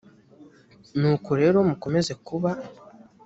[0.99, 2.51] nuko rero mukomeze kuba